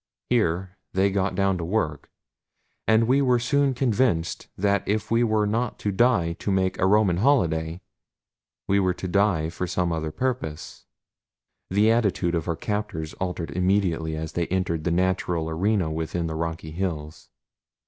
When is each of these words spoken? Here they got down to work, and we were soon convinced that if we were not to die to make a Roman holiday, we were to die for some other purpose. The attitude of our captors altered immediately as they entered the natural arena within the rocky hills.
Here 0.31 0.77
they 0.93 1.11
got 1.11 1.35
down 1.35 1.59
to 1.59 1.63
work, 1.63 2.09
and 2.87 3.03
we 3.03 3.21
were 3.21 3.37
soon 3.37 3.75
convinced 3.75 4.47
that 4.57 4.81
if 4.87 5.11
we 5.11 5.23
were 5.23 5.45
not 5.45 5.77
to 5.77 5.91
die 5.91 6.33
to 6.39 6.49
make 6.49 6.79
a 6.79 6.87
Roman 6.87 7.17
holiday, 7.17 7.81
we 8.67 8.79
were 8.79 8.95
to 8.95 9.07
die 9.07 9.51
for 9.51 9.67
some 9.67 9.91
other 9.91 10.09
purpose. 10.09 10.87
The 11.69 11.91
attitude 11.91 12.33
of 12.33 12.47
our 12.47 12.55
captors 12.55 13.13
altered 13.19 13.51
immediately 13.51 14.15
as 14.15 14.31
they 14.31 14.47
entered 14.47 14.85
the 14.85 14.89
natural 14.91 15.47
arena 15.47 15.91
within 15.91 16.25
the 16.25 16.33
rocky 16.33 16.71
hills. 16.71 17.29